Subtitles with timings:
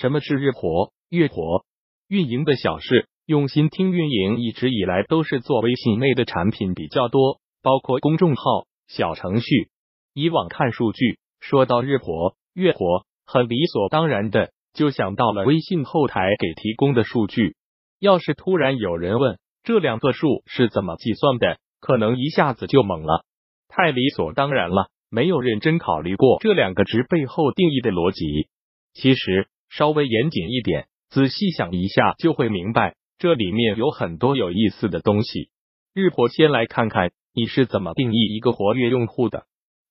[0.00, 1.66] 什么是日活、月活？
[2.08, 8.42] 运营的小事，用心听运营，一直以来都是做微信内的产品比较多，包括公众号、
[8.88, 9.68] 小程序。
[10.14, 17.54] 以往看数据，说到日活、月活，很理所当然的就想到了微信后台给提供的数据。
[17.98, 23.26] 要是突然有人问这两个数是怎么计算的，可能一下子就懵了，
[23.68, 28.48] 太理所当然了，没有认真考虑过这两个值背后定义的逻辑。
[28.94, 35.48] 其实稍微严谨一点，仔细想一下就会明白，这里面有很多有意思的东西。
[35.94, 39.46] 日活，先来看看你是怎么定义一个活跃用户的。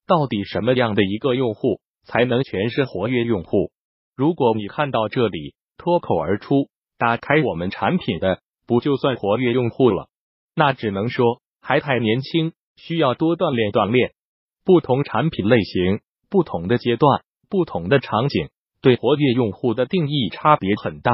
[0.05, 3.71] 到底什么样的一个用户才能全是活跃用户？
[4.15, 10.09] 如果你看到这里脱口而出打开我们产品的，不就算活跃用户了？
[10.55, 14.11] 那只能说还太年轻，需要多锻炼锻炼。
[14.65, 18.49] 不同产品类型、不同的阶段、不同的场景，
[18.81, 21.11] 对活跃用户的定义差别很大。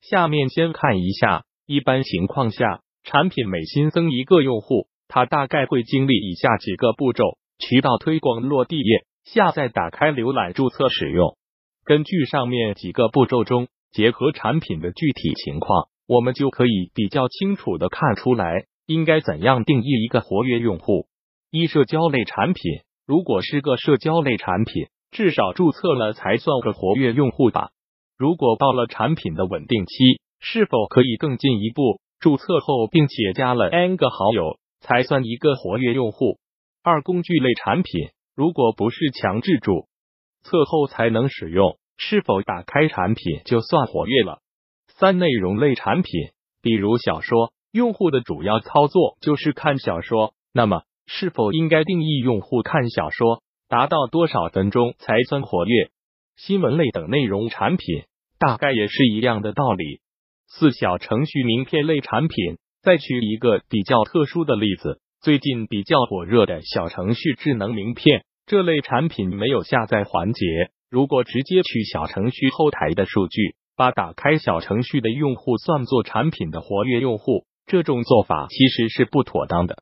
[0.00, 7.38] 下面先看一下，一般情况下，产品每新增一个用户，他大概会经历以下几个步骤。
[7.58, 11.36] 渠道推广落地页下载打开浏览注册使用。
[11.84, 21.06] 根据上面几个步骤中，结合产品的具体情况，我们就可以比较清楚的看出来应该怎样定义一个活跃用户。
[21.50, 27.70] 一社交类产品，如果是个社交类产品，至少注册了才算个活跃用户吧。
[28.18, 36.40] 如果到了产品的稳定期，是否可以更进一步，注册后并且加了 n 个好友，才算一个活跃用户？
[36.82, 39.86] 二工具类产品，如果不是强制注
[40.42, 44.40] 册后才能使用，是否打开产品就算活跃了？
[44.88, 46.12] 三内容类产品，
[46.60, 53.44] 比如小说，用户的主要操作就是看小说，那么是否应该定义用户看小说
[53.74, 55.90] 达到多少分钟才算活跃？
[56.36, 58.04] 新闻类等内容产品，
[58.38, 59.98] 大概也是一样的道理。
[60.46, 65.00] 四小程序名片类产品，再举一个比较特殊的例子。
[65.20, 70.46] 最近比较火热的小程序智能名片这类产品没有下载环节，
[70.88, 79.78] 如果直接取小程序后台的数据，把打开小程序的用户算作产品的活跃用户，这种做法其实是不妥当的。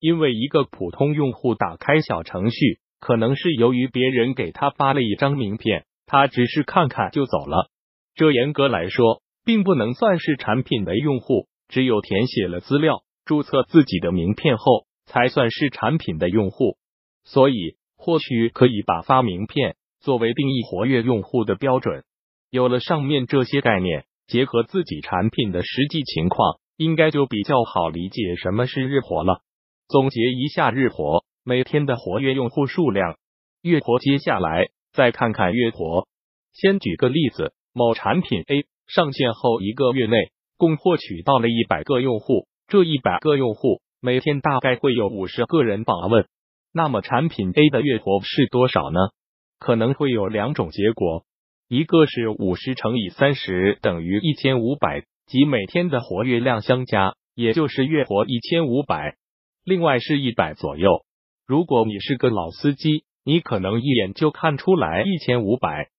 [0.00, 7.70] 因为一个普通用户打开小程序，可能是由于别人给他发了一张名片，他只是看看就走了，
[8.14, 13.02] 这严格来说并不能算是产品的用户，只有填写了资料。
[13.24, 16.76] 注册自己的名片后，才算是产品的用户。
[17.24, 22.04] 所以，或许可以把发名片作为定义活跃用户的标准。
[22.50, 29.40] 有了上面这些概念，结合自己产品的实际情况，应该就比较好理解什么是日活了。
[29.88, 33.14] 总结一下日活，每天的活跃用户数量；
[33.62, 36.08] 月活，接下来再看看月活。
[36.52, 42.48] 先举个例子，某产品 A 上线后一个月内，共获取到了一百个用户。
[42.66, 46.26] 这一百个用户每天大概会有五十个人访问，
[46.72, 48.98] 那么产品 A 的月活是多少呢？
[49.60, 51.26] 可能会有两种结果，
[51.68, 59.14] 一个是五十乘以三十等于一千五百，即每天的活跃量相加，也就是月活一千五百；
[59.62, 61.04] 另外是一百左右。
[61.46, 65.90] 如果你是个老司机，你可能一眼就看出来一千五百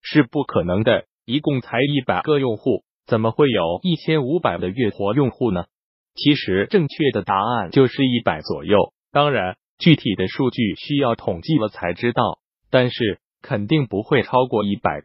[0.00, 5.66] 是不可能的，一共才一百个用户，怎么会有一千五百的月活用户呢？
[6.14, 12.38] 其实正确的答案就是一百左右，当然具体的数据需要统计了才知道，
[12.70, 15.02] 但是肯定不会超过一百。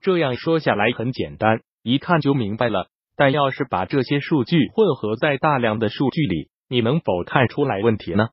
[0.00, 2.88] 这样说下来很简单，一看就明白了。
[3.16, 8.30] 但要是把这些数据混合在大量的数据里，你能否看出来问题呢？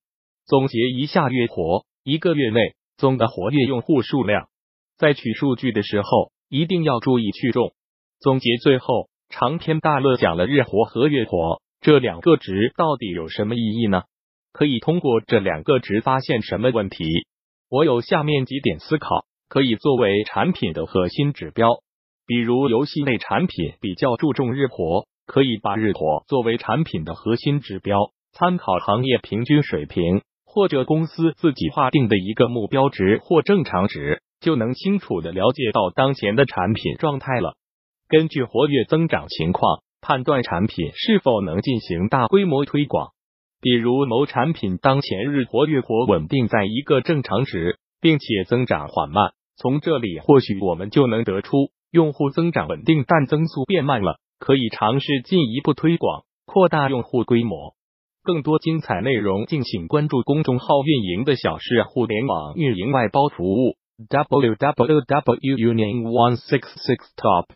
[0.50, 4.48] 总结一下，月活一个月内总的活跃用户数量，
[4.98, 7.76] 在取数据的时候一定要注意去重。
[8.20, 11.62] 总结最后，长篇大论讲了日活和月活。
[11.82, 14.06] 这两个值到底有什么意义呢？
[14.52, 17.06] 可以通过这两个值发现什么问题？
[17.70, 21.70] 我有下面几点思考，可以作为产品的核心指标。
[22.26, 28.00] 比如游戏类产品比较注重日活，可以把日活作为产品的核心指标，
[28.32, 37.54] 参考行业平均水平或者公司自己划定的一个目标值或正常值，就能清楚的了解到当前的产品状态了。
[38.10, 39.82] 根据活跃增长情况。
[40.02, 43.10] 判断产品是否能进行大规模推广，
[43.62, 51.52] 比如某产品当前日活月活稳定在一个正常值，并且增长缓慢，从这里或许我们就能得出
[51.92, 57.76] 用户增长稳定，但增速变慢了，可以尝试进一步推广，扩大用户规模。
[58.30, 63.76] 更多精彩内容，敬请关注公众号运营的小事互联网运营外包服务
[64.08, 67.48] www union one six six top。